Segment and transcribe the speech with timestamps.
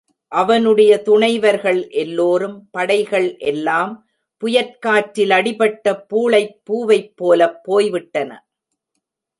[0.27, 4.07] அவனுடைய துணைவர்கள் எல்லோரும், படைகள் எல்லாம்,
[4.37, 8.47] புயற் காற்றில் அடிபட்ட பூளைப் பூவைப் போலப் போய் விட்டன.